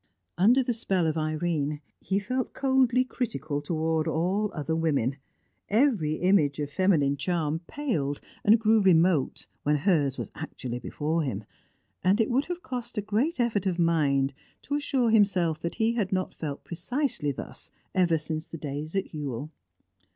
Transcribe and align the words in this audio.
Under 0.35 0.63
the 0.63 0.73
spell 0.73 1.05
of 1.05 1.15
Irene, 1.15 1.79
he 1.99 2.17
felt 2.17 2.53
coldly 2.55 3.03
critical 3.03 3.61
towards 3.61 4.09
all 4.09 4.49
other 4.51 4.75
women; 4.75 5.17
every 5.69 6.15
image 6.15 6.57
of 6.57 6.71
feminine 6.71 7.15
charm 7.17 7.59
paled 7.67 8.19
and 8.43 8.57
grew 8.57 8.79
remote 8.81 9.45
when 9.61 9.75
hers 9.75 10.17
was 10.17 10.31
actually 10.33 10.79
before 10.79 11.21
him, 11.21 11.43
and 12.03 12.19
it 12.19 12.31
would 12.31 12.45
have 12.45 12.63
cost 12.63 12.97
a 12.97 13.01
great 13.03 13.39
effort 13.39 13.67
of 13.67 13.77
mind 13.77 14.33
to 14.63 14.73
assure 14.73 15.11
himself 15.11 15.59
that 15.59 15.75
he 15.75 15.93
had 15.93 16.11
not 16.11 16.33
felt 16.33 16.63
precisely 16.63 17.31
thus 17.31 17.69
ever 17.93 18.17
since 18.17 18.47
the 18.47 18.57
days 18.57 18.95
at 18.95 19.13
Ewell. 19.13 19.51